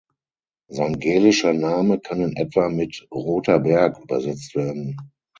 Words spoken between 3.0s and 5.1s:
"Roter Berg" übersetzt werden.